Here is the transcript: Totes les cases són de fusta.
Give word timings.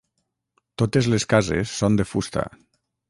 Totes 0.81 1.09
les 1.15 1.27
cases 1.35 1.75
són 1.83 1.99
de 2.01 2.07
fusta. 2.15 2.47